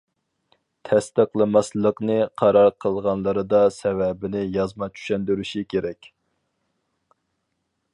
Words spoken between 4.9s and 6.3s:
چۈشەندۈرۈشى كېرەك.